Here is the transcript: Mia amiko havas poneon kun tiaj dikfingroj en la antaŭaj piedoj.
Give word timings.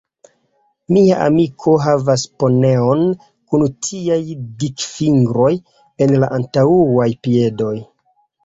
Mia 0.95 1.17
amiko 1.25 1.73
havas 1.83 2.23
poneon 2.43 3.05
kun 3.51 3.67
tiaj 3.89 4.19
dikfingroj 4.65 5.53
en 6.07 6.17
la 6.25 6.31
antaŭaj 6.41 7.11
piedoj. 7.29 7.75